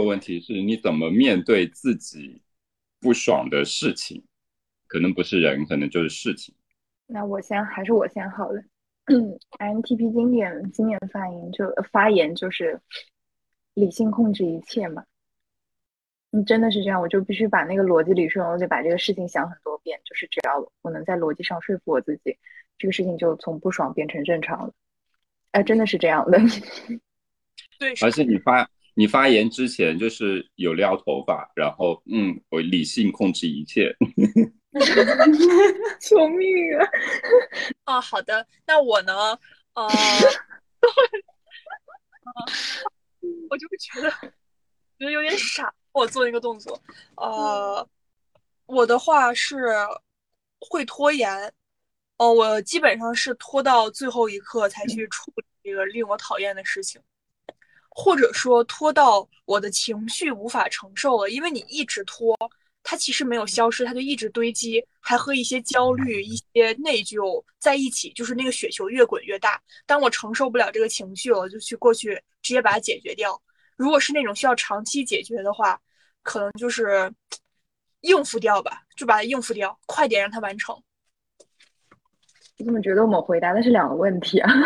[0.00, 2.42] 个问题是你怎么面对自己
[3.00, 4.24] 不爽的事情？
[4.86, 6.54] 可能不是人，可能就是事情。
[7.06, 8.60] 那我先还是我先好了。
[9.06, 12.80] 嗯，INTP 经典经典发言就发言就是
[13.74, 15.04] 理性控制一切嘛。
[16.30, 20.00] 你真的是这样，我就必须把那个逻辑理顺，我得把这个事情想很多遍。
[20.04, 22.38] 就是只要我能在逻辑上说服我自己，
[22.78, 24.72] 这个事情就从不爽变成正常了。
[25.50, 26.38] 哎，真的是这样的。
[27.80, 33.94] 对，而且你发你发言之前就是有撩头发，然后嗯，我理性控制一切。
[36.00, 36.46] 救命
[36.78, 36.88] 啊！
[37.96, 39.38] 啊，好的，那我呢？
[39.74, 39.88] 呃，
[43.50, 44.10] 我就觉得
[44.98, 46.80] 觉得有点傻，我做一个动作。
[47.16, 47.84] 呃，
[48.66, 49.56] 我的话是
[50.60, 51.52] 会拖延。
[52.18, 57.00] 哦，我基本上是拖到最后一刻才去处理这个令我讨厌的事情，
[57.90, 62.34] 或者说拖到我的情绪无法承受了，因为你一直拖。
[62.82, 69.60] 它其实没有消失，它就一直堆积，还和一些焦虑、一些内疚在一起，就是那个雪球越滚越大。
[69.84, 73.38] 当我承受不了这个情绪了，我就去过去直接把它解决掉。
[73.76, 75.78] 如果是那种需要长期解决的话，
[76.22, 77.12] 可能就是
[78.00, 80.74] 应付掉吧，就把它应付掉，快点让它完成。
[82.56, 84.50] 你怎么觉得我们回答的是两个问题啊？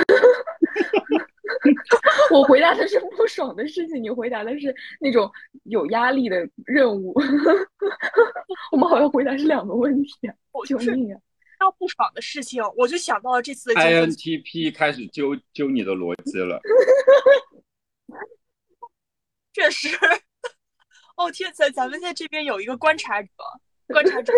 [2.34, 5.30] 我回答的是不爽的事情，你回答的是那种
[5.64, 7.14] 有压力的任务。
[8.72, 10.12] 我们好像回答是两个问题，
[10.66, 11.20] 救命啊！
[11.60, 16.60] 到不爽的事情，我就想到了这次的 INTP 开始揪揪你的逻辑 了。
[19.52, 19.88] 确实，
[21.16, 23.28] 哦天，咱咱们在这边有一个观察者，
[23.86, 24.32] 观察者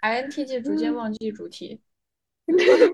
[0.00, 1.78] INTJ 逐渐忘记主题，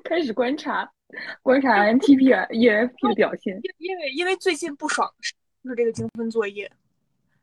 [0.02, 0.90] 开始观察。
[1.42, 6.70] 观察 NTP 啊 ENFP 的表现， 因为因为最近不爽的是就是这个精分作业，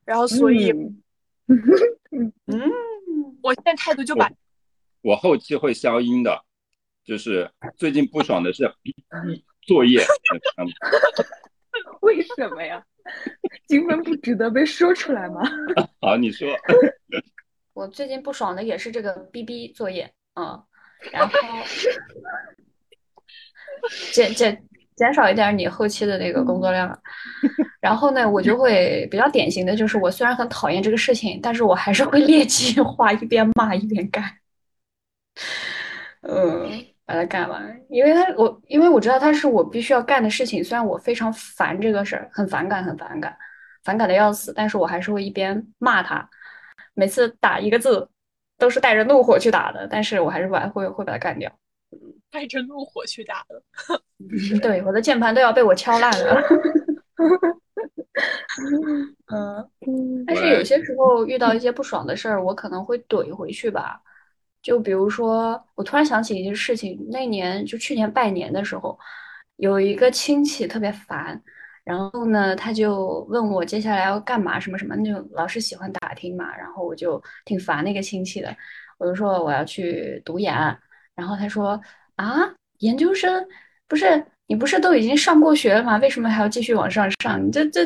[0.06, 0.72] 然后所以，
[2.10, 2.72] 嗯，
[3.42, 4.30] 我现在态度就把，
[5.02, 6.44] 我后期会消音的，
[7.04, 8.72] 就是最近不爽的是
[9.62, 10.02] 作业，
[12.02, 12.86] 为什么呀？
[13.68, 15.42] 精分不值得被说出来吗？
[16.02, 16.48] 好，你说，
[17.74, 20.64] 我最近不爽的也是这个 BB 作业啊，
[21.12, 21.34] 然后。
[24.14, 24.64] 减减
[24.96, 26.98] 减少一点你后期的那个工作量，
[27.80, 34.24] 然后呢，我就会比较典型的就是，我虽然很讨厌这个事情，但是我还是会列计划， 一边骂一边干，
[36.22, 36.70] 嗯，
[37.06, 37.82] 把它干完。
[37.90, 43.36] 因为他我因为我知道他是我必须要干的事情，虽然我非常烦这个事儿，很反感，很反感，
[43.84, 46.30] 反感的要死，但是我还是会一边骂他，
[46.94, 48.08] 每次打一个字
[48.58, 51.52] 都是带着怒火去打的，但是我还是把会会把它干掉。
[52.32, 53.62] 带着怒火去打的，
[54.60, 56.42] 对，我的键盘都要被我敲烂了。
[59.32, 64.02] 嗯，但是有些时候遇到一些不爽的事儿，我可能会怼回去吧。
[64.62, 68.98] 就比如说，我突然想起一件事情，那年就去年拜年的时候，
[69.56, 71.42] 有一个亲戚特别烦，
[71.84, 76.56] 然后呢，他就问我接下来要干嘛，什么什么，那种老是喜欢打听嘛。
[76.56, 78.56] 然后我就挺烦那个亲戚的，
[79.00, 80.54] 我就说我要去读研，
[81.16, 81.80] 然后他说。
[82.18, 83.44] 啊，研究生
[83.88, 85.98] 不是你不是都已经上过学了吗？
[85.98, 87.44] 为什么还要继续往上上？
[87.44, 87.84] 你这这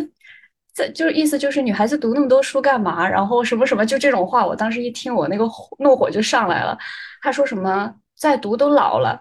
[0.73, 3.07] 这就是意思就是女孩子读那么多书干嘛？
[3.07, 5.45] 然后什么什么就这种话，我当时一听我那个
[5.79, 6.77] 怒火就上来了。
[7.21, 9.17] 他说什么再读都老了，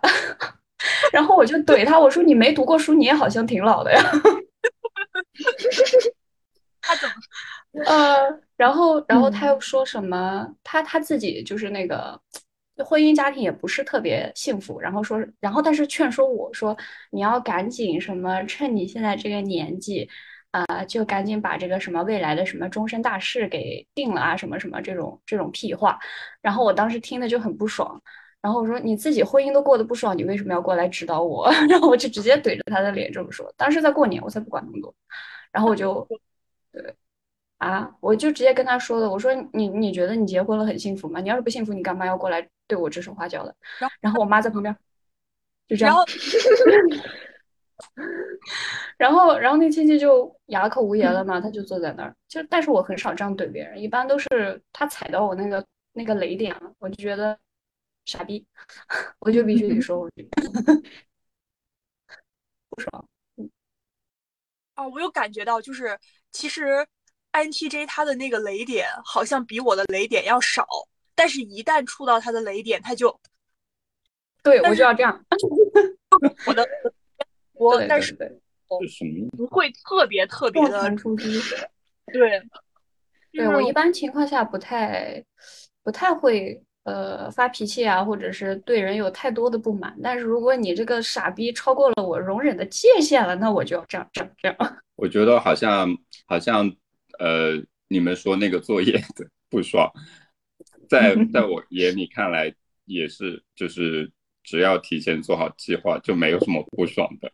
[1.13, 4.03] 然后我就怼他，我说你没读过书，你也好像挺老的呀。
[6.83, 7.15] 他怎么？
[7.85, 8.17] 呃，
[8.57, 10.49] 然后然后他又说什么？
[10.65, 12.21] 他他自己就是那个。
[12.85, 16.77] 婚姻家庭也不是特别幸福，然后说，然后但是劝说我说，
[17.11, 20.09] 你要赶紧什么，趁你现在这个年纪，
[20.51, 25.99] 啊，就赶紧把这个什么未来的什么终身大事给定了啊，什么什么这种这种屁话。
[26.41, 28.01] 然后我当时听的就很不爽，
[28.41, 31.51] 然后我说你自己婚姻都过得不爽，你为什么要过来指导我？
[31.71, 33.53] 然后我就直接怼着他的脸这么说。
[33.57, 34.95] 当时在过年，我才不管那么多。
[35.53, 36.07] 然后我就，
[36.73, 36.95] 对。
[37.59, 37.97] 啊！
[38.01, 41.21] 我就直接跟他说了，我说你你觉得你结婚了很幸福吗？
[41.21, 43.55] 你要是不幸福，你干嘛要过来对我指手画脚的？
[44.01, 44.77] 然后我妈在旁边，
[45.67, 45.97] 就这样。
[48.99, 52.15] 然后然后那亲戚就哑口无言了嘛，他就坐在那儿。
[52.29, 57.39] 就但是我很少这样怼别人，一般都是他踩到我那个那个雷点了，我就觉得
[58.05, 58.47] 傻逼，
[59.21, 60.29] 我就必须得说回去，
[62.69, 63.09] 不爽。
[64.75, 65.99] 啊，我有感觉到，就是
[66.31, 66.87] 其实。
[67.35, 70.67] INTJ 他的那个雷点好像比我的雷点要少，
[71.15, 73.21] 但是一旦触到他的雷点，他就，
[74.43, 75.25] 对我就要这样。
[76.47, 76.65] 我的
[77.55, 78.15] 我但是
[79.37, 81.41] 不会特别特别的出击。
[82.13, 82.41] 对，
[83.33, 85.25] 对我一般情况下不太
[85.83, 89.97] 不太会呃发脾气啊，或者是对人有太多的不满。
[90.03, 94.57] 但是如果你这个傻逼超过了我容忍的界限了，那我就要这样这样这样。
[94.97, 95.89] 我觉得好像
[96.27, 96.73] 好像
[97.19, 99.91] 呃，你们说那个作业的不爽，
[100.89, 104.11] 在 在我眼里看来也是，就是
[104.43, 107.33] 只要提前做好计划，就没有什么不爽的。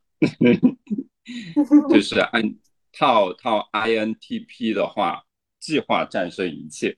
[1.88, 2.43] 就 是按
[2.93, 5.25] 套套 INTP 的话，
[5.59, 6.97] 计划战胜一切。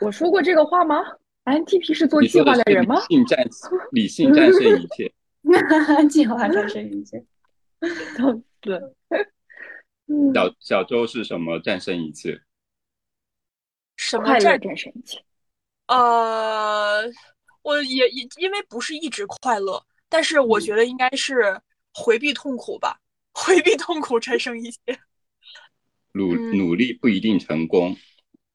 [0.00, 0.96] 我说过这个话吗
[1.44, 2.96] ？INTP 是做计划的人吗？
[2.96, 3.48] 理性战
[3.92, 5.12] 理性战胜一切，
[6.08, 7.24] 计划战胜一切，
[8.16, 8.32] 笑
[8.62, 8.94] 死。
[10.34, 12.42] 小小周是什么战胜一切？
[13.96, 15.22] 什么战胜一切？
[15.86, 17.02] 呃，
[17.62, 21.60] 我也也因为不是一直快乐，但是我觉得应该是
[21.92, 23.00] 回避痛苦吧，
[23.32, 24.78] 回避痛苦战胜一切。
[26.12, 27.96] 努努力不一定成功，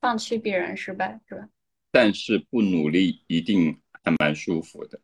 [0.02, 1.48] 放弃必然失败，是吧？
[1.92, 5.00] 但是不努力一定还蛮舒服的。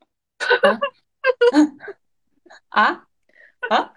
[2.69, 3.05] 啊
[3.69, 3.93] 啊！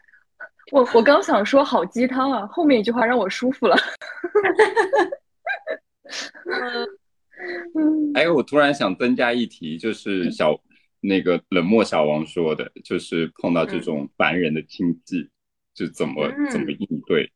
[0.73, 3.77] 我我刚想说好鸡汤啊，后面一句话让我舒服了。
[8.15, 10.59] 哎，我突然想增加一题，就是小
[11.01, 15.29] 那个冷漠小王说的，就是碰到这种烦人的亲戚，
[15.75, 17.31] 就怎么怎么应对？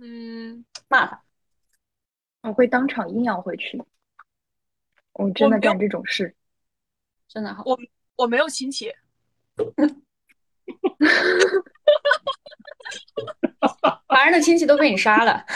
[0.00, 1.20] 嗯，骂他，
[2.42, 3.82] 我会当场阴阳回去。
[5.14, 6.32] 我真的干这种事，
[7.26, 7.64] 真的好。
[7.66, 7.76] 我
[8.14, 8.92] 我没有亲戚。
[14.08, 15.44] 凡人的亲戚都被你杀了。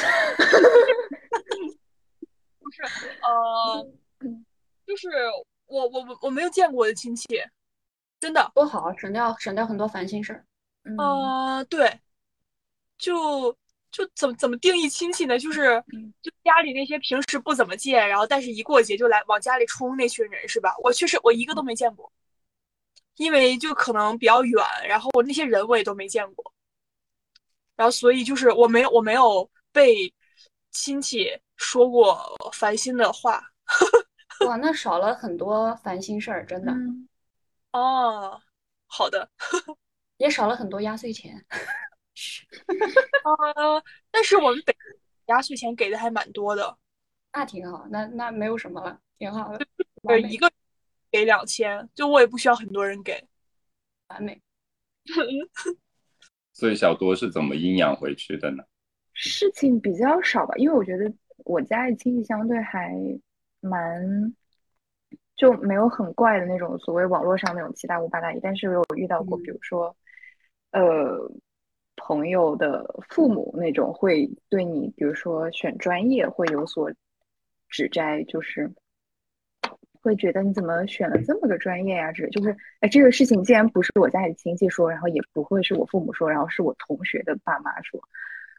[2.60, 2.82] 不是，
[3.22, 3.86] 呃，
[4.86, 5.08] 就是
[5.66, 7.26] 我我我我没有见过我的亲戚，
[8.20, 10.44] 真的多好，省掉省掉很多烦心事儿。
[10.98, 12.00] 呃，对，
[12.98, 13.52] 就
[13.90, 15.38] 就怎么怎么定义亲戚呢？
[15.38, 15.82] 就是
[16.22, 20.74] 就家里那些平时不怎么见，然后但是一过节就来往家里冲那群人是吧？
[20.82, 22.10] 我确实我一个都没见过。
[23.16, 26.52] 因为就可能比较远，然后那些人我也都没见过，
[27.80, 30.12] 然后所以就是我没有我没有被
[30.70, 33.42] 亲戚说过烦心的话。
[34.46, 36.70] 哇，那少了很多烦心事儿，真的。
[37.72, 38.38] 哦，
[38.86, 39.26] 好的，
[40.18, 41.42] 也少了很多压岁钱。
[43.24, 44.76] 呃，但是我们北
[45.28, 46.76] 压岁钱给的还蛮多的，
[47.32, 49.66] 那挺好，那那没有什么了，挺好的。
[50.02, 50.52] 对，一个。
[51.10, 53.26] 给两千，就我也不需要很多人给，
[54.08, 54.38] 完美。
[56.60, 58.62] 所以小多是怎么阴阳回去的呢？
[59.14, 61.10] 事情比较少吧，因为我觉得
[61.46, 62.94] 我家里亲戚相对还
[63.60, 64.34] 蛮
[65.36, 69.96] 就没有很怪的那种所谓网络上那种七大姑八大姨，但是有遇到过，比如说
[70.72, 71.32] 呃
[71.96, 76.92] 朋友的父母那种会对你，比如说选专业会有所
[77.70, 78.70] 指摘，就是。
[80.02, 82.10] 会觉得你怎么选了这么个专业呀？
[82.12, 88.00] 这就是，哎，这个事情既然不是我家里亲戚说，然后也不会是我父母说，然后是我同学的爸妈说，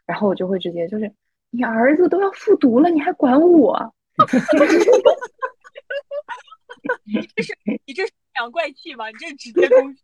[0.06, 1.12] 然后我就会直接就是，
[1.50, 3.94] 你儿子都要复读了，你还管我？
[7.04, 7.54] 你这是
[7.86, 9.08] 你这是阳怪气吗？
[9.08, 10.02] 你这直接攻击，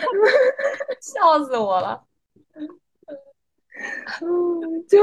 [1.00, 2.04] 笑死我了。
[4.22, 4.98] 嗯，就，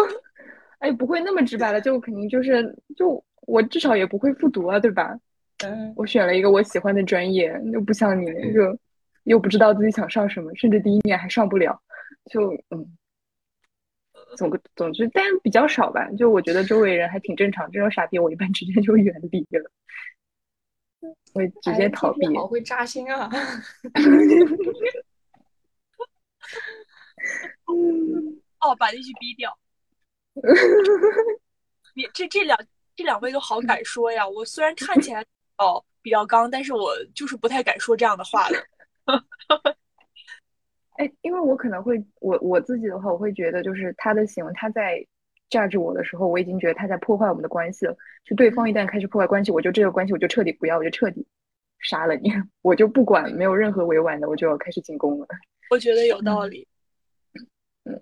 [0.80, 3.24] 哎，不会那么直白了，就肯定就是就。
[3.48, 5.18] 我至少也不会复读啊，对吧？
[5.66, 8.78] 嗯，我选了一个我喜欢的专业，又不像你，就
[9.24, 11.80] 又不知道自己想上什么，甚至第一年还上不了，
[12.30, 12.98] 就嗯，
[14.36, 16.10] 总个总之，但比较少吧。
[16.18, 19.72] 就我觉得周围人还挺正常，这种傻逼我一般 直接就远离了，
[21.34, 22.26] 会直接逃避。
[22.36, 23.30] 好会扎心啊！
[28.60, 29.58] 哦，把那句逼掉。
[31.96, 32.58] 你这这两。
[32.96, 34.28] 这两位都好敢说呀！
[34.28, 35.26] 我虽然看起来
[35.58, 38.68] 哦比较刚，但是我就是不太敢说这样的话的。
[40.98, 45.04] 哎，因为我可能会，我我自己的话，我会觉得就是他的行为，他在
[45.50, 47.98] 价值我的时候，我已经觉得他在破坏我们的关系了。
[48.24, 51.26] 就对方一旦开始破坏关系，我就这个关系我就彻底不要，我就彻底
[51.80, 52.32] 杀了你，
[52.62, 55.28] 我就不管，没有任何委婉的，我就要开始进攻了。
[55.72, 56.68] 我觉得有道理。
[57.86, 58.00] 嗯，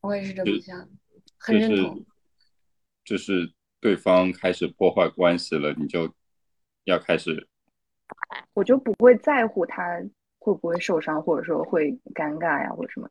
[0.00, 0.88] 我也是这么想，
[1.36, 2.06] 很认同。
[3.04, 3.52] 就是。
[3.80, 6.12] 对方开始破坏关系了，你就
[6.84, 7.48] 要开始，
[8.54, 10.02] 我就不会在乎他
[10.38, 13.08] 会不会受伤，或者说会尴尬呀，或者什么，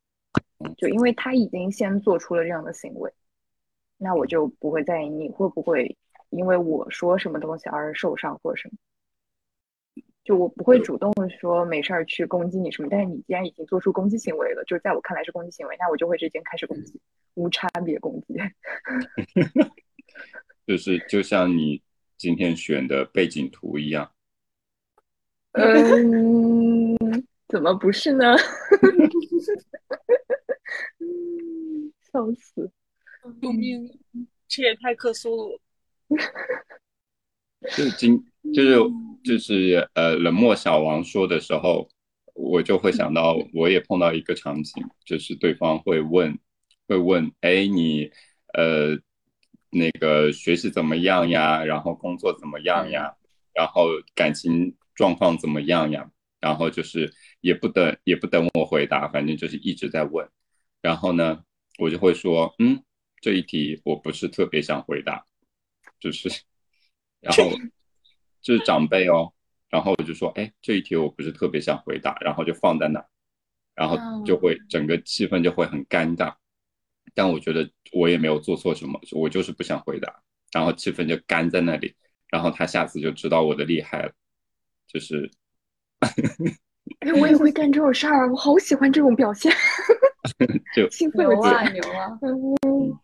[0.78, 3.12] 就因为他已经先做出了这样的行为，
[3.98, 5.96] 那我就不会在意你会不会
[6.32, 8.76] 因为我说什么东西而受伤或者什么，
[10.24, 17.00] 就我不会主动说没事儿去攻击你什么，但是你既然已经做出攻击行为了，就在我看来是攻击行为，那我就会直接开始攻击，
[17.36, 18.36] 无差别攻击。
[20.68, 21.82] 就是就像你
[22.18, 24.12] 今天选的背景图一样。
[25.54, 26.96] 嗯，
[27.48, 28.36] 怎么不是呢？
[32.12, 32.70] 笑死！
[33.42, 33.90] 救命！
[34.48, 35.60] 这也太克苏鲁。
[37.76, 38.78] 就今就是
[39.24, 41.90] 就是呃，冷漠小王说的时候，
[42.34, 46.38] 我就会想到，我也碰到一个场景，就是对方会问，
[46.88, 48.12] 会问，哎，你
[48.54, 48.98] 呃
[49.70, 51.64] 那个学习怎么样呀？
[51.64, 53.14] 然后工作怎么样呀？
[53.54, 56.10] 然后感情状况怎么样呀？
[56.40, 60.28] 然后就是也不等也不等我回答，反正就是一直在问。
[60.82, 61.44] 然后呢，
[61.80, 62.84] 我就会说，嗯，
[63.22, 65.26] 这一题我不是特别想回答，
[66.00, 66.30] 就是。
[67.20, 67.50] 然后
[68.44, 69.34] 就是长辈哦，
[69.70, 73.04] 然后我就说，哎，这一题我不是特别想回答，然后就放在那，
[73.74, 76.36] 然后就会整个气氛就会很尴尬。
[77.18, 80.22] 但我觉得我也没有做错什么，我就是不想回答，
[80.52, 81.96] 然后气氛就干在那里。
[82.30, 84.12] 然后他下次就知道我的厉害了，
[84.86, 85.32] 就是，
[87.00, 89.52] 哎，我也会干这种事儿，我好喜欢这种表现，
[90.76, 93.00] 就兴奋牛啊牛啊，嗯。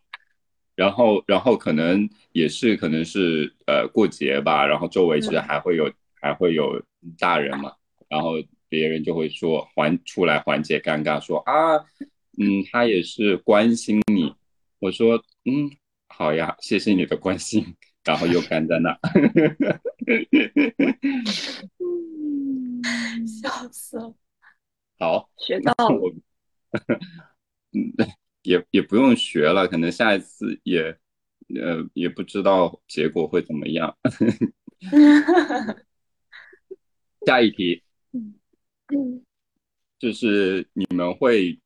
[0.76, 5.90] 然后，然后可能也是，可能是呃过节吧，然后周围其实还会有，
[6.20, 6.80] 还会有
[7.18, 7.72] 大人嘛，
[8.08, 8.34] 然后
[8.68, 11.78] 别人就会说缓出来缓解尴尬，说啊，
[12.38, 14.34] 嗯，他也是关心你，
[14.78, 15.70] 我说嗯，
[16.08, 17.74] 好呀，谢谢你的关心，
[18.04, 18.92] 然后又干在那，
[23.26, 24.14] 笑死了，
[24.98, 26.14] 好，学到了，
[27.72, 27.92] 嗯。
[28.44, 30.82] 也也不用学了，可能下一次也，
[31.58, 33.96] 呃，也不知道结果会怎么样。
[37.24, 38.34] 下一题，嗯，
[39.98, 41.58] 就是你们会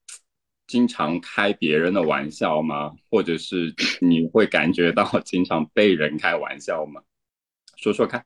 [0.68, 2.94] 经常开别人的玩笑吗？
[3.10, 7.02] 或者是你会感觉到 经常被人开玩笑吗？
[7.76, 8.24] 说说看。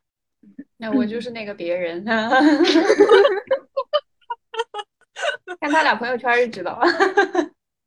[0.77, 2.05] 那我就是那个别人，
[5.61, 6.87] 看他俩朋友圈就知道了。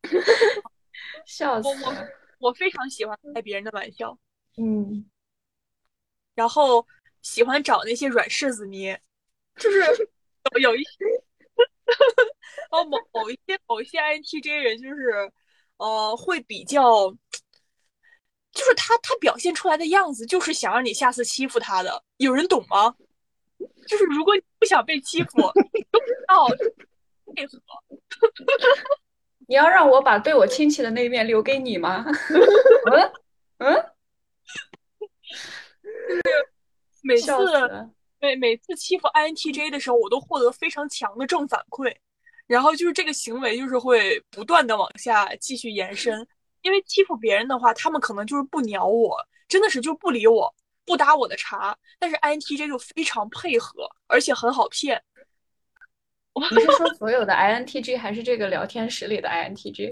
[1.27, 1.67] 笑死！
[1.67, 1.93] 我
[2.37, 4.17] 我非常喜欢开别人的玩笑，
[4.57, 5.05] 嗯，
[6.35, 6.87] 然后
[7.21, 9.01] 喜欢找那些软柿子捏，
[9.57, 9.79] 就是
[10.53, 11.03] 有有一些，
[12.71, 15.31] 哦某某一些某一些 INTJ 人就是
[15.77, 17.09] 呃会比较，
[18.51, 22.95] 就是他他表现出来的样子就是想让你下次欺负他的，有人懂吗？
[23.87, 25.41] 就是如果你不想被欺负，
[26.29, 26.47] 要
[27.35, 27.59] 配合。
[29.47, 32.03] 你要让我把对我亲戚的那一面留给你吗？
[32.89, 33.11] 嗯
[33.59, 33.75] 嗯，
[36.09, 36.47] 就是
[37.03, 37.31] 每次
[38.25, 41.95] 每每次欺负 INTJ 的时候，我都获得非常强的正反馈，
[42.47, 46.27] 然后就是这个行为就是会不断的往下继续延伸。
[46.63, 49.15] 因为欺负别人的话，他们可能就是不鸟我，
[49.47, 50.51] 真的是就不理我，
[50.83, 51.77] 不搭我的茬。
[51.99, 54.99] 但是 INTJ 就非常配合，而且很好骗。
[56.51, 59.89] 你是说所有的 INTJ 还是这个聊天室里的 INTJ？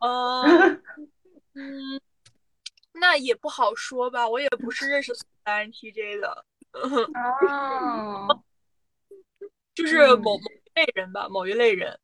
[0.00, 0.82] 嗯
[1.54, 2.00] 嗯，
[2.92, 5.12] 那也不好说吧，我也不是认识
[5.44, 6.44] INTJ 的。
[7.14, 8.42] 哦，
[9.74, 11.98] 就是某某一类人吧，某一类人。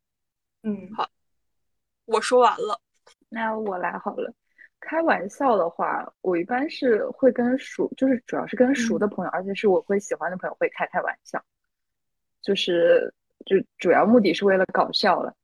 [0.62, 1.08] 嗯，好，
[2.04, 2.80] 我说完了，
[3.28, 4.32] 那我来好了。
[4.80, 11.42] 开玩笑的话，我一般是会跟熟，就是主要是跟熟的朋友，而且是我会喜欢的朋友会开开玩笑，
[12.42, 13.12] 就是。
[13.44, 15.34] 就主要目的是为了搞笑了，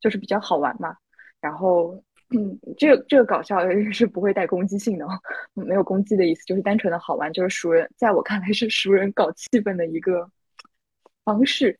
[0.00, 0.98] 就是比较好玩嘛。
[1.40, 3.58] 然后，嗯，这个这个搞笑
[3.90, 5.06] 是不会带攻击性的，
[5.54, 10.30] 没有攻击的意思，就是单纯的好玩，就是熟人，在我看来是熟人搞气氛的一个
[11.24, 11.78] 方式。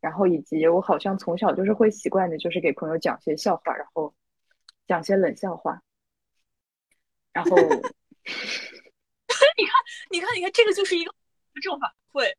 [0.00, 4.14] 然后，以及我好像从小就是会习惯的，就是给朋友讲些笑话，然后
[4.86, 5.80] 讲些冷笑话。
[7.32, 7.56] 然后，
[9.56, 9.72] 你看，
[10.10, 11.12] 你看，你看，这个就是一个
[11.62, 12.32] 正反馈，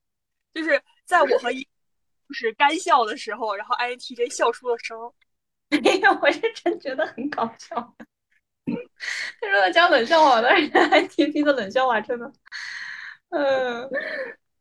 [0.54, 1.68] 就是在我和一。
[2.28, 4.98] 就是干笑的时候，然后 INTJ 笑出了声。
[5.70, 7.96] 哎呀，我是真觉得很搞笑。
[9.40, 12.32] 他说的讲冷笑话的，INTP 的冷笑话真的，
[13.30, 13.90] 嗯，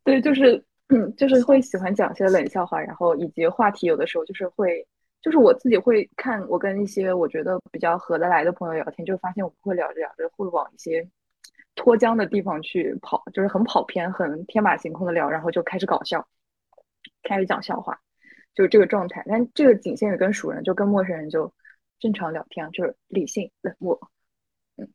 [0.03, 4.85] 对，就是嗯，就是会喜欢讲些冷笑话，然后以及话题有的时候就是会，
[5.21, 11.05] 就是我自己会看我跟一些我觉得比较合得来的朋友聊天，就发现我们会聊着聊着会往一些
[11.75, 16.25] 脱缰的地方去跑，就是很跑偏、很天马行空的聊，然后就开始搞笑。
[17.23, 17.99] 开始讲笑话，
[18.57, 19.23] 就是这个状态。
[19.27, 21.53] 但这个仅限于跟熟人，就跟陌生人就
[21.99, 24.11] 正常聊天，就是理性冷漠。
[24.77, 24.89] 嗯，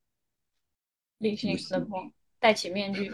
[1.18, 3.08] 理性冷漠，戴起面具。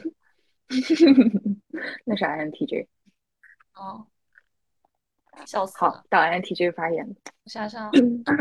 [2.06, 2.86] 那是 INTJ。
[3.74, 4.06] 哦，
[5.44, 5.90] 笑死了。
[5.90, 7.06] 好，到 INTJ 发言。
[7.44, 7.90] 我想想，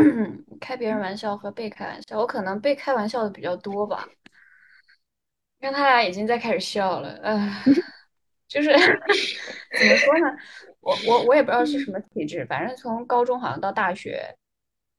[0.62, 4.08] 开别人玩笑和被开玩笑，我可能被开玩笑的比较多吧。
[5.60, 7.64] 看他俩已经在开始笑了，唉，
[8.48, 8.70] 就是
[9.78, 10.26] 怎么说呢？
[10.80, 14.24] 我我我也不知道是什么体质，反正从高中好像到大学，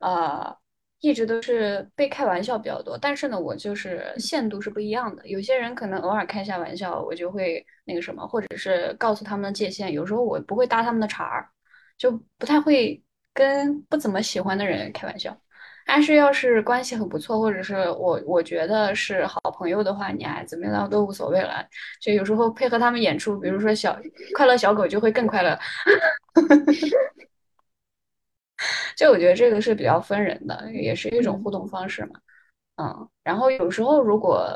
[0.00, 0.54] 呃，
[1.00, 2.98] 一直都是被开玩笑比较多。
[2.98, 5.26] 但是呢，我就是限度是不一样的。
[5.26, 9.92] 有些人可能偶尔开一下玩笑，我就会那个什么，或者是告诉他们的界限。
[9.92, 11.48] 有时候我不会搭他们的茬儿，
[11.96, 13.02] 就不太会
[13.32, 15.34] 跟不怎么喜欢的人开玩笑。
[15.90, 21.66] 但是要是关系很不错，或者是我我觉得是好朋友的话，你爱怎么样都无所谓了。
[21.99, 23.99] 就有时候配合他们演出，比如说小
[24.37, 25.59] 快乐小狗就会更快乐。
[28.97, 32.21] 就我觉得这个是比较分人的，也是一种互动方式嘛。
[32.76, 34.47] 嗯，然后有时候如果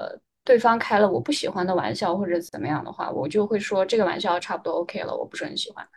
[0.45, 5.89] 对方开了我不喜欢的玩笑或者怎么样的话，我就会说这个玩笑差不多 OK 了，我不是很喜欢，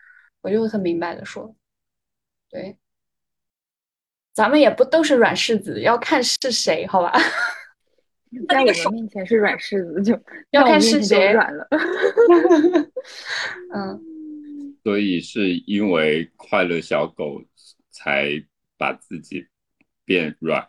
[0.42, 1.54] 我就会很明白的说，
[2.50, 2.78] 对。
[4.36, 7.12] 咱们也不都是软柿子，要看是谁，好吧？
[8.50, 10.12] 在我们面前是软柿子，就
[10.52, 11.66] 要看是谁软了。
[13.74, 17.42] 嗯， 所以是因为快乐小狗
[17.92, 18.30] 才
[18.78, 19.48] 把自己
[20.04, 20.68] 变软，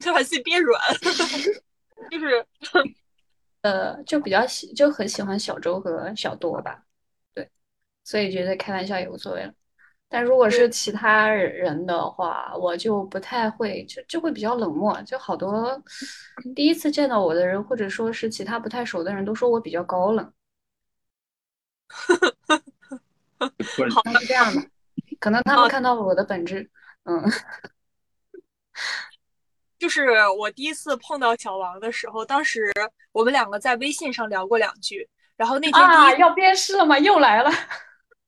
[0.00, 0.78] 才把自己变软，
[2.10, 2.44] 就是
[3.62, 6.84] 呃，就比较喜，就很喜欢小周和小多吧，
[7.32, 7.48] 对，
[8.04, 9.54] 所以觉得开玩笑也无所谓了。
[10.08, 15.00] 但如果是其他人的话，我就不太会，就就会比较冷漠。
[15.02, 15.82] 就好多
[16.54, 20.32] 第一次见到我的人，或者说是其他不太熟的人都说我比较高冷。
[23.38, 24.62] 好，是这样的，
[25.18, 26.70] 可能他们看到了我的本质。
[27.04, 27.22] 嗯，
[29.78, 32.72] 就是我第一次碰到小王的时候，当时
[33.12, 36.98] 我们两个在微信上聊过两句，然后那天啊要变尸了吗？
[36.98, 37.50] 又来了，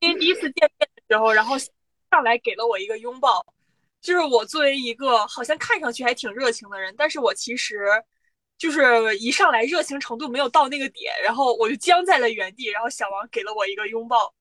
[0.01, 1.57] 因为第一次见面的时候，然后。
[2.09, 3.45] 上来给了我一个拥抱，
[4.01, 7.85] 就是我作为一个好像看上去还挺热情的人，但是我其实
[8.57, 12.67] 就是一上来热情程度没有到那个点，然后我就僵在了原地。
[12.71, 14.33] 然后小王给了我一个拥抱，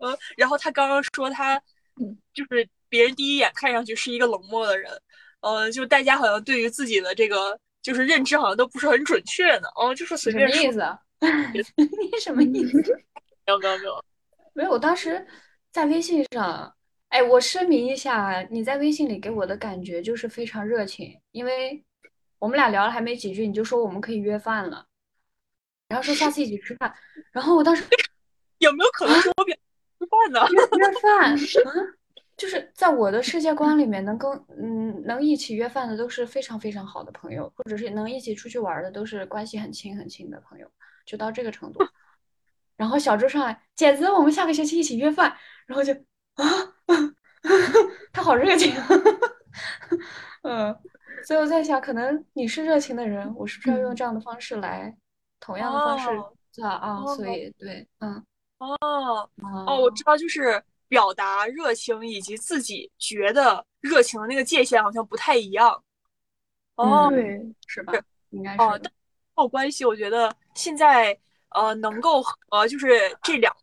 [0.00, 1.60] 嗯， 然后他刚刚说他
[2.34, 4.92] 就是别人第一眼看上去是一个冷漠的人，
[5.40, 10.56] 嗯，就大家好像对于自己的这个就是认知好像都不是很准确呢，哦，就是随便说。
[10.62, 11.72] 什么意思？
[12.12, 12.76] 你什么意思？
[13.46, 14.04] 没有没有没有
[14.52, 15.26] 没有，我当时
[15.72, 16.72] 在微信上。
[17.08, 21.84] 哎，我声明一下，你在微信里给我的感觉就是非常热情，因为
[22.38, 24.86] 我们俩聊了还没几句，你就说我们可以约饭了，
[25.88, 26.94] 然后说下次一起吃饭，
[27.30, 27.84] 然后我当时
[28.60, 29.54] 有没有可能是我表
[29.98, 30.40] 吃饭呢？
[30.52, 31.94] 约约饭，嗯，
[32.34, 40.66] 就是在我的世界观里面，能跟嗯能一起约饭的都是非常非常好的朋友，或者是能一起出去玩的都是关系很亲很亲的朋友，
[41.04, 41.80] 就到这个程度。
[42.82, 45.32] 然后小周上来，姐子，我们下个学期一起约饭，
[45.66, 45.92] 然后就。
[46.34, 46.44] 啊，
[48.12, 48.74] 他好热情，
[50.42, 50.76] 嗯，
[51.24, 54.92] 所以我在想，可能你是热情的人，我是不是要用这样的方式来，
[55.38, 58.20] 同样的方式啊啊，所以对，嗯，
[58.58, 59.30] 哦
[59.66, 65.80] 哦，我知道，就是表达热情以及自己觉得热情的那个界限好像不太一样，
[66.74, 67.92] 哦，对，是吧？
[68.30, 68.80] 应该是哦，
[69.36, 71.16] 靠关系，我觉得现在
[71.54, 73.54] 呃，能够和就是这两，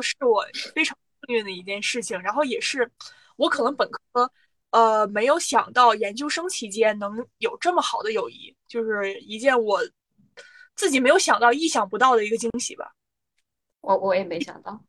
[0.00, 0.96] 是我非常。
[1.28, 2.90] 幸运的一件事情，然后也是
[3.36, 4.28] 我可能本科
[4.70, 9.80] 呃没有想到研究生期间能有这么好的友谊，就是一件我
[10.74, 12.90] 自己没有想到、意想不到的一个惊喜吧。
[13.82, 14.82] 我我也没想到，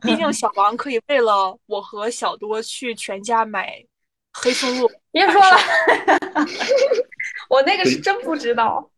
[0.00, 3.84] 毕竟小王可以为了我和小多去全家买
[4.32, 4.88] 黑松露。
[5.10, 5.56] 别说了，
[7.50, 8.88] 我那个是真不知道。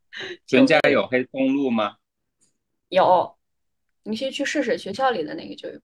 [0.46, 1.96] 全家有黑松露吗？
[2.88, 3.36] 有，
[4.02, 5.76] 你先去试试，学校里的那个就有。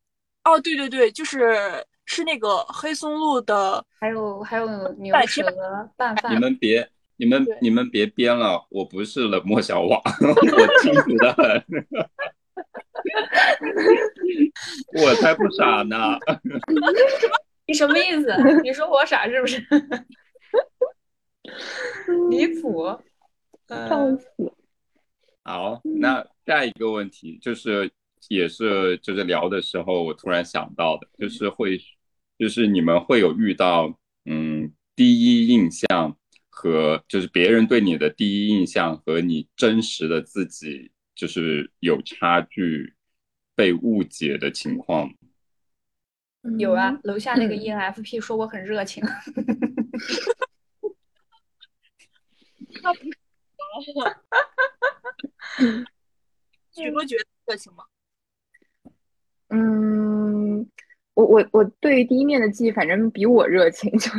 [0.45, 5.43] 哦，对对对，就是是那个黑松露的，还有还有牛舌
[5.97, 6.35] 拌饭。
[6.35, 11.65] 你们别你们你们别编了，我不是冷漠小王， 我清楚的很。
[15.03, 16.19] 我才不傻呢！
[17.67, 18.61] 你什么意思？
[18.63, 19.65] 你说我傻是不是？
[22.29, 22.85] 离谱！
[23.69, 24.53] 笑死。
[25.45, 27.89] 好，那下一个问题就是。
[28.29, 31.81] 也是，就是聊的时候，我突然想到的，就是会，
[32.39, 36.15] 就是你们会有遇到，嗯，第一印象
[36.51, 42.95] 和就是别人对你的第一印象和你真实的自己，就是有差距，
[43.55, 45.11] 被误解的情况。
[46.59, 49.03] 有啊，楼下那个 ENFP 说我很热情。
[52.83, 53.01] 他不，
[56.73, 57.85] 许多觉得热情吗？
[59.49, 60.61] 嗯，
[61.15, 63.91] 我我我对于第一面的记忆，反正比我热情。
[63.99, 64.11] 就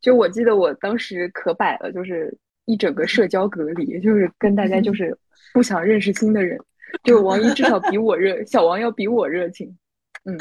[0.00, 5.16] 就我记得我当时可摆了，就是一整个社交隔离，就是跟大家就 是
[5.52, 6.58] 不想认识新的人。
[7.02, 9.76] 就王一至少比我热， 小王要比我热情。
[10.24, 10.38] 嗯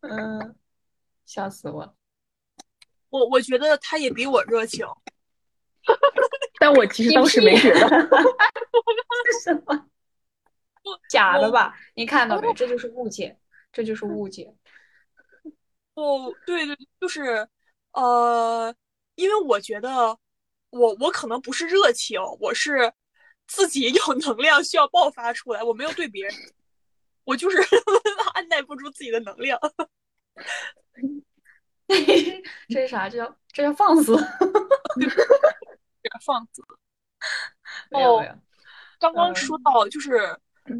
[0.00, 0.54] 嗯，
[1.24, 1.96] 笑死我！
[3.10, 4.86] 我我觉得他也比我热情，
[6.64, 7.78] 但我其实当时没觉得。
[9.44, 9.86] 什么？
[11.10, 11.74] 假的吧？
[11.94, 12.50] 你看到没？
[12.54, 13.36] 这就是误解，
[13.70, 14.50] 这就是误解。
[15.92, 17.46] 哦，对对，就是
[17.92, 18.74] 呃，
[19.16, 20.18] 因为我觉得
[20.70, 22.90] 我我可能不是热情，我是
[23.46, 26.34] 自己有能量需要爆发出来，我没有对别人，
[27.24, 27.58] 我就是
[28.32, 29.60] 按耐不住自己的能量。
[32.68, 33.06] 这是啥？
[33.10, 34.16] 这叫这叫放肆，
[36.24, 36.62] 放肆。
[37.92, 38.24] 哦，
[38.98, 40.38] 刚刚说到就是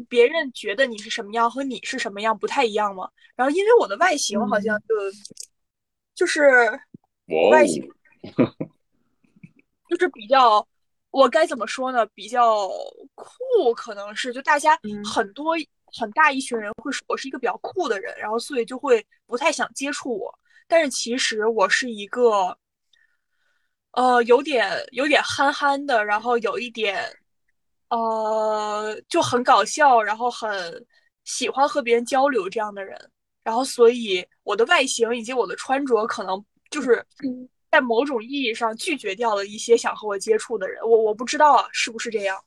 [0.09, 3.09] 别人觉得你是什么样和你是什么样不太一样嘛。
[3.35, 4.95] 然后因为我的外形好像就
[6.13, 6.79] 就是
[7.51, 7.87] 外形，
[9.89, 10.65] 就是比较
[11.11, 12.05] 我该怎么说呢？
[12.07, 12.67] 比较
[13.13, 15.55] 酷，可能是就大家很多
[15.97, 20.39] 很大一群人会说我是一个比较酷的人，然后所以就会不太想接触我。
[20.67, 22.57] 但是其实我是一个，
[23.95, 27.01] 呃，有点有点憨憨的，然后有一点，
[27.89, 30.85] 呃，就很搞笑，然后很
[31.23, 32.97] 喜欢和别人交流这样的人。
[33.43, 37.05] 然后，所以我的外形以及我的穿着，可能就是
[37.71, 40.81] 在某种意义上拒绝掉了一些想和我接触的人。
[40.81, 42.37] 我我不知道啊，是不是这样？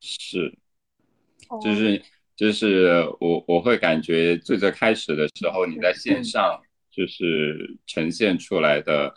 [0.00, 0.56] 是，
[1.62, 2.02] 就是
[2.36, 6.62] 就是我我会感觉最最开始的时候，你在线上。
[6.88, 9.14] 就是呈现出来的，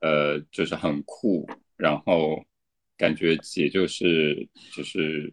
[0.00, 2.44] 呃，就是很酷，然后
[2.96, 5.32] 感觉姐就是就是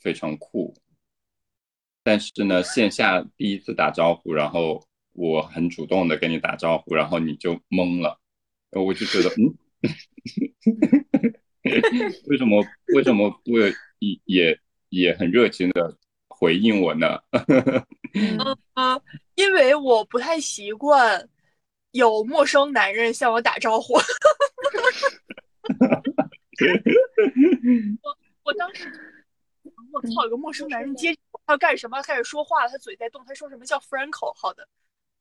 [0.00, 0.74] 非常酷。
[2.02, 8.20] 但是呢，线下第一次打招呼，然后我很主动的跟你打招呼，然后你就懵了，
[8.72, 9.56] 我就觉得，嗯，
[12.26, 13.58] 为什么为什么不
[13.98, 15.96] 也也也很热情的？
[16.36, 17.22] 回应我呢？
[17.30, 18.38] 嗯
[18.74, 19.00] 嗯，
[19.36, 21.26] 因为我不太习惯
[21.94, 23.94] 有陌生男人向我打招呼。
[23.94, 26.12] 哈哈哈
[28.02, 28.90] 我我当时，
[29.92, 31.14] 我操，有个陌生男人接
[31.46, 32.02] 他要干什么？
[32.02, 34.34] 开始说话了，他嘴在动，他说什么叫 Franco？
[34.34, 34.66] 好的，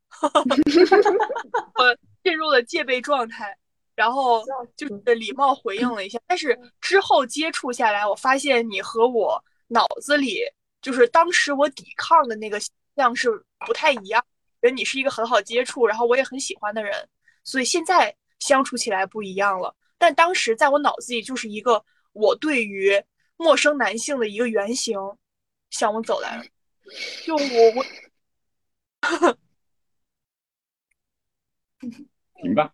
[1.77, 3.55] 我进入了戒备状态，
[3.95, 4.43] 然后
[4.75, 6.19] 就是礼貌回应了一下。
[6.25, 10.41] 但是之后接触下来，我发现你和我脑子里。
[10.81, 13.31] 就是当时我抵抗的那个形象是
[13.65, 14.21] 不太一样，
[14.63, 17.10] 觉得你是一个很好接触，然后我也很喜欢的人，
[17.43, 19.76] 所以现在相处起来不一样了。
[19.97, 23.04] 但当时在我脑子里就是一个我对于
[23.36, 24.97] 陌生男性的一个原型
[25.69, 26.43] 向我走来了，
[27.26, 27.41] 就我
[27.76, 29.38] 我，
[32.41, 32.73] 行吧。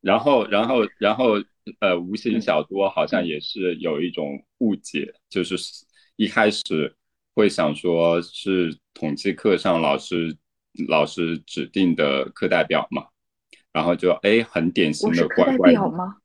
[0.00, 1.34] 然后然后然后
[1.78, 5.56] 呃，无形小多好像也是有一种误解，就是
[6.16, 6.96] 一开始。
[7.34, 10.34] 会想说是统计课上老师
[10.88, 13.06] 老师指定的课代表嘛，
[13.72, 16.16] 然后就哎很典型的乖乖吗？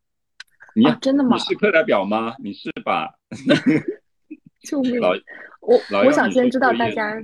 [0.75, 1.35] 你真的吗？
[1.35, 2.35] 你是课代表吗？
[2.39, 3.13] 你是吧？
[4.63, 4.99] 救命！
[5.61, 7.21] 我我想先知道大家，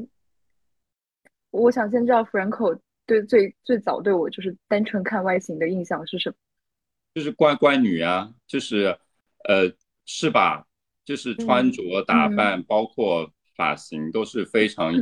[1.51, 6.35] 我想先知道 Franco 对最最早对我就是单纯看外形的印象是什么？
[7.13, 8.97] 就是乖乖女啊，就是
[9.45, 9.71] 呃
[10.05, 10.65] 是吧？
[11.05, 13.31] 就是穿着打扮包括。
[13.57, 14.93] 发型都是非常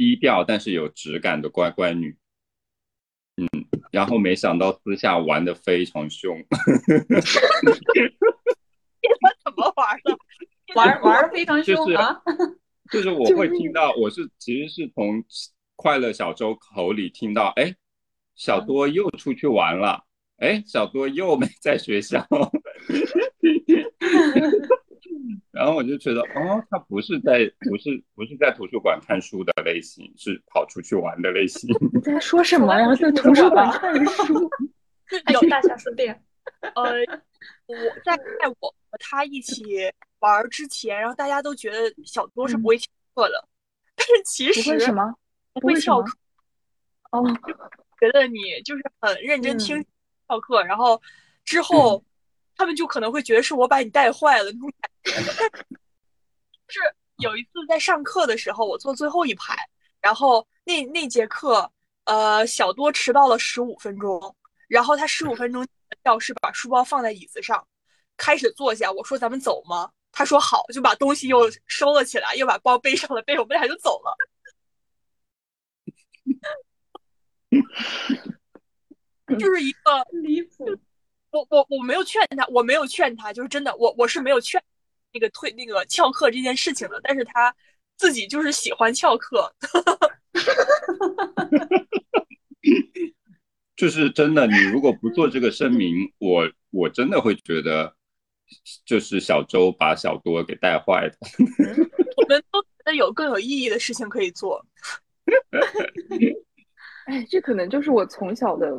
[0.00, 2.16] 低调，但是有质感的乖乖女。
[3.36, 3.46] 嗯，
[3.92, 6.42] 然后没想到私下玩的非常凶。
[9.44, 10.16] 怎 么玩的？
[10.74, 12.18] 玩玩的非常凶啊！
[12.90, 15.22] 就是我会听到，我是其实是从
[15.76, 17.74] 快乐小周口里听到，哎，
[18.34, 20.06] 小多又出去玩了，
[20.38, 22.26] 哎，小多又没在学校。
[25.52, 31.68] 然后我就觉得，哦，他不是在，不是不是在图书馆看书的类型，是跑出去玩的类型。
[31.92, 32.94] 你在说什么呀？
[32.94, 34.48] 在图书馆看书？
[35.32, 36.22] 有大小书店。
[36.60, 36.92] 呃，
[37.66, 39.64] 我在在我和他一起
[40.20, 43.48] 玩之前，然后大家都觉得小多是不会翘课的，
[43.96, 45.14] 但是其实不会什么
[45.54, 46.16] 不会翘课。
[47.10, 47.24] 哦，
[47.98, 49.84] 觉得你就是很认真听
[50.28, 51.00] 翘课，然后
[51.44, 52.04] 之后。
[52.60, 55.12] 他们就可能会觉得是我把你带坏了那种感觉。
[56.68, 56.78] 是
[57.16, 59.56] 有一次在上课的时候，我坐最后一排，
[59.98, 61.72] 然后那那节课，
[62.04, 64.36] 呃，小多迟到了十五分钟，
[64.68, 65.66] 然后他十五分钟
[66.04, 67.66] 教室把书包放在椅子上，
[68.18, 68.92] 开始坐下。
[68.92, 69.90] 我说咱们走吗？
[70.12, 74.14] 他说好，就把东西又收了起来，又把包背上了背，我们俩就走了。
[79.38, 80.78] 就是一个离谱。
[81.30, 84.62] 我我我没有劝他，我没有劝他，就是真的，我我是没有劝
[85.12, 87.54] 那个退那个翘课这件事情的，但是他
[87.96, 89.52] 自己就是喜欢翘课。
[93.76, 97.94] 就是真的，你如果不做这个声明，我我真的会觉得，
[98.84, 101.16] 就是小周把小多给带坏的。
[102.16, 104.62] 我们都觉得有更有意义的事情可以做。
[107.06, 108.76] 哎，这可能就是我从小的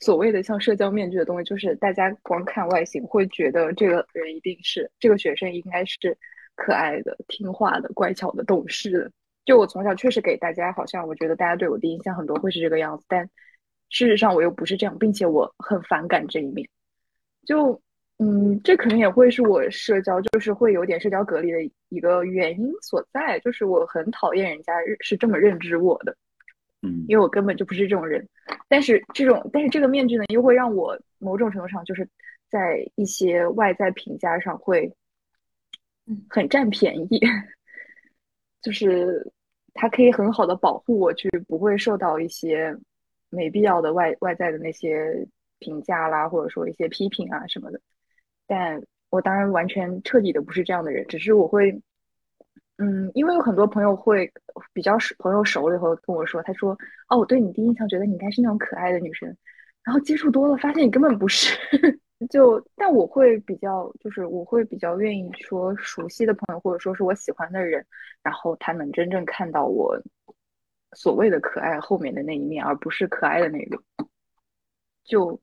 [0.00, 6.16] 所谓的像社交面具的东西，就是大家光看外形会觉得这个人一定是这个学生应该是
[6.56, 9.10] 可爱的、听话的、乖巧的、懂事的。
[9.44, 13.28] 就我从小确实给大家好像，我觉得大家对我的印象很多会是这个样子，但。
[13.90, 16.68] 事实上，我又不是这样，并且我很反感这一面。
[17.46, 17.80] 就，
[18.18, 21.58] 嗯，这可能也会是我社交，就是会有点社交隔离的
[21.88, 23.38] 一个原因所在。
[23.40, 26.14] 就是我很讨厌人家是这么认知我的，
[26.82, 28.26] 嗯，因为我根本就不是这种人。
[28.68, 32.08] 但是这种，但是这个面具呢，又会让我某种程度上就是
[32.48, 34.92] 在一些外在评价上会，
[36.28, 37.20] 很占便宜。
[38.62, 39.32] 就是
[39.74, 42.76] 它可以很好的保护我，去不会受到一些。
[43.30, 47.78] 没必要的外外在的那些评价啦，或者说一些批评啊什么的，
[48.46, 51.78] 但我当然完全彻底的不是这样的人，只是我会，
[52.78, 54.32] 嗯，因为有很多朋友会
[54.72, 56.76] 比较熟，朋友熟了以后跟我说，他说，
[57.08, 59.28] 哦，我对你第一印象觉得你应该是那种可爱的女生，
[59.84, 61.56] 然后接触多了发现你根本不是，
[62.30, 67.84] 就但我会比较，就是我会比较愿意说熟悉的朋友或者说是我喜欢的人，
[68.22, 70.00] 然后他能真正看到我。
[70.94, 73.78] 所谓的可爱后面的那一面，而不是可爱的那个。
[75.04, 75.38] 就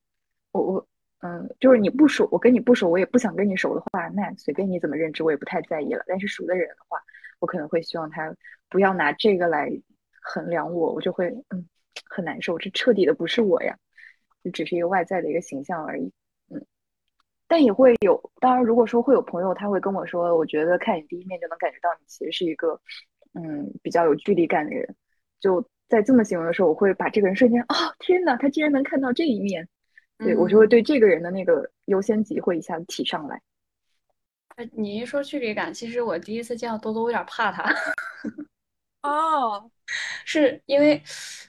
[0.52, 0.88] 我我
[1.19, 6.04] 嗯，就是你不熟，我跟你不熟，我也不想跟你熟的话，那随便你怎么认知，我也不太在意了。
[6.08, 6.98] 但是熟的人的话，
[7.45, 8.36] 我可能会希望他
[8.69, 9.69] 不要拿这个来
[10.19, 11.63] 衡量我，我就会嗯
[12.10, 12.58] 很难受。
[12.58, 13.77] 这彻底的不是我呀，
[14.43, 16.12] 就只是一个外在的一个形象而已。
[16.49, 16.65] 嗯，
[17.47, 22.81] 但也会有，当然如果说会有朋友，他会跟我说，我觉得看你第一面就能感觉到你其实是一个
[23.34, 24.95] 嗯比较有距离感的人。
[25.39, 29.69] 就在这么形容的时候，我会把这个人瞬间哦，天哪，他竟然能看到这一面，
[30.17, 33.39] 对我就会对这个人的那个优先级会一下子提上来。
[34.75, 37.63] 你一说距离感，其实我第一次见到多多，我有点怕他。
[39.03, 39.69] 哦，
[40.25, 41.01] 是因为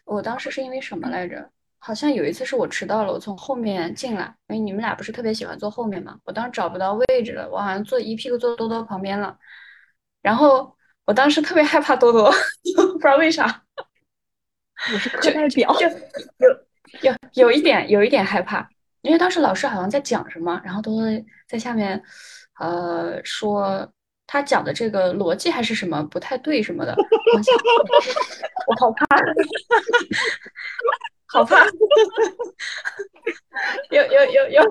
[0.04, 1.50] 我当时是因为什么来着？
[1.78, 9.38] 好像有一次是我迟到了，我从后面进来，因为你们俩不是特别喜欢坐后面嘛，我当时找不到位置了，我好像坐一屁股坐多多旁边了，
[10.20, 12.28] 然后我当时特别害怕多多，
[12.92, 13.62] 不知道为啥。
[14.92, 15.88] 我是课代表，就
[16.38, 16.50] 有
[17.02, 18.68] 有有一点有一点害怕，
[19.02, 22.02] 因为当时老师好像在讲什么，然后多多在下面，
[22.58, 23.92] 呃，说
[24.26, 26.94] 他讲的这个逻辑还是什么不太对什么的，
[28.66, 29.06] 我好怕，
[31.26, 31.64] 好怕，
[33.90, 34.62] 有有有有，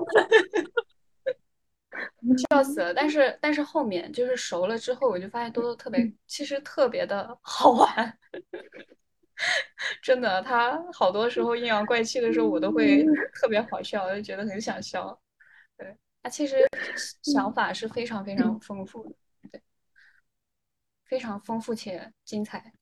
[2.50, 2.92] 笑死了。
[2.92, 8.18] 但是但是后面就是熟了之后，我就发现多多特别，其实特别的好玩。
[10.02, 15.18] 真的，他好多时候阴阳怪气的时候，我都会特别好笑，就觉得很想笑。
[16.26, 16.56] 对他其实
[17.22, 19.14] 想法是非常非常丰富的，
[19.52, 19.62] 对，
[21.04, 22.72] 非常丰富且精彩。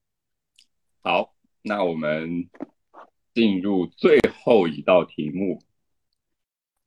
[1.02, 2.48] 好，那我们
[3.34, 5.62] 进入最后一道题目，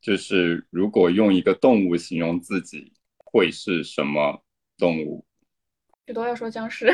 [0.02, 4.44] 就是如果用一个动物形容自己，会是什么
[4.80, 5.24] 动物？
[6.08, 6.88] 最多要说僵尸。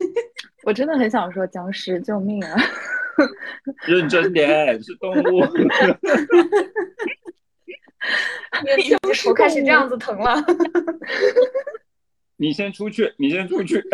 [0.64, 2.56] 我真的很想说僵尸，救命啊！
[3.86, 5.42] 认真点，是动物。
[8.76, 10.34] 你的头开始这样子疼了。
[12.36, 13.82] 你先出去，你先出去。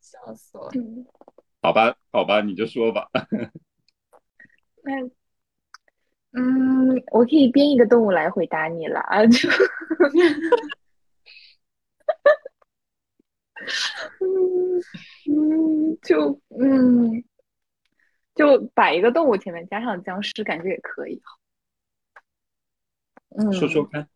[0.00, 0.70] 笑死我！
[1.62, 3.08] 好吧，好吧，你就说吧。
[4.82, 4.92] 那，
[6.32, 9.48] 嗯，我可以编一个动物来回答你了啊，就。
[14.20, 14.80] 嗯
[15.28, 17.22] 嗯，就嗯，
[18.40, 21.20] 就摆一个动物前面加上僵尸，感觉也可以。
[23.36, 24.08] 嗯，说说看。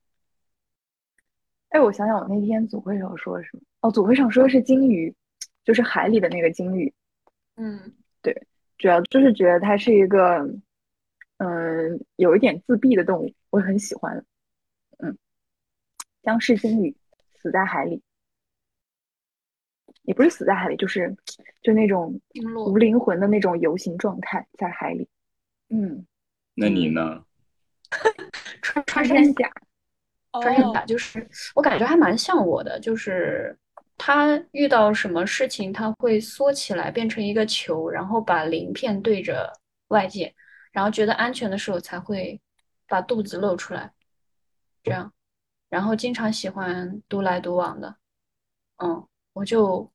[1.68, 3.60] 哎，我想想，我那天组会上说什么？
[3.82, 5.14] 哦，组会上说的是金鱼，
[5.62, 6.90] 就是海里的那个金鱼。
[7.56, 8.46] 嗯，对，
[8.78, 10.48] 主要就是觉得它是一个，
[11.36, 14.24] 嗯，有一点自闭的动物，我很喜欢。
[15.00, 15.18] 嗯，
[16.22, 16.96] 僵尸金鱼
[17.42, 18.00] 死在海里。
[20.04, 21.14] 也不是死在海里，就是
[21.62, 22.18] 就那种
[22.66, 25.08] 无灵魂的那种游行状态，在海里。
[25.68, 26.06] 嗯，
[26.54, 27.24] 那你呢？
[28.62, 29.50] 穿穿山甲，
[30.42, 33.56] 穿山甲就是我感觉还蛮像我的，就是
[33.96, 39.52] 他遇到什么事情他会缩起来变成一个球，然后把鳞片对着
[39.88, 40.34] 外界，
[40.72, 42.40] 然后觉得安全的时候才会
[42.88, 43.92] 把肚子露出来，
[44.82, 45.12] 这样，
[45.68, 47.96] 然后经常喜欢独来独往的，
[48.78, 49.88] 嗯，我就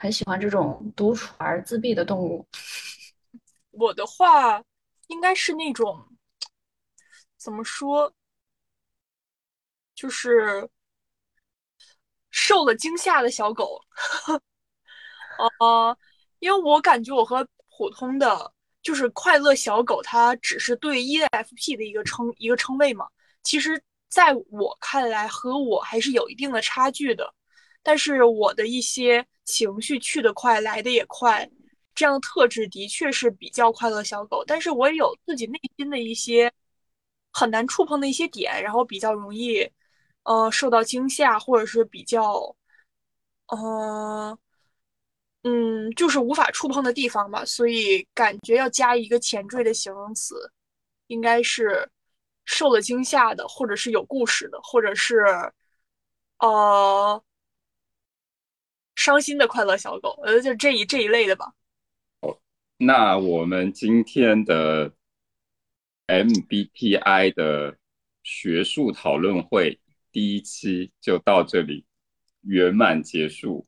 [0.00, 2.48] 很喜欢这种独处而自闭的动物。
[3.70, 4.64] 我的话
[5.08, 6.02] 应该是那种
[7.36, 8.10] 怎么说，
[9.94, 10.66] 就是
[12.30, 13.78] 受了惊吓的小狗。
[15.60, 15.94] 呃，
[16.38, 23.06] 因为我感觉我和普通的就是快乐小狗，它只是对 EFP 的一个称一个称谓嘛。
[23.42, 27.34] 其实，在我看来，和我还是有一定的差距的。
[27.82, 31.48] 但是我的一些情绪去得快，来的也快。
[31.94, 36.50] 这样的特质的确是比较快乐小狗，但是我也有自己内心的一些
[37.32, 39.68] 很难触碰的一些点，然后比较容易，
[40.22, 42.54] 呃，受到惊吓，或者是比较，
[43.48, 44.38] 呃，
[45.42, 47.44] 嗯，就是无法触碰的地方吧。
[47.44, 50.52] 所以感觉要加一个前缀的形容词，
[51.08, 51.90] 应该是
[52.44, 55.24] 受了惊吓的，或者是有故事的，或者是，
[56.38, 57.22] 呃，
[59.00, 61.54] 伤心的快乐小狗，呃，就这一这一类的吧。
[62.20, 62.38] 哦
[62.76, 64.92] 那我们今天的
[66.06, 67.78] MBTI 的
[68.22, 69.80] 学术讨论会
[70.12, 71.86] 第一期就到这里
[72.42, 73.66] 圆满结束。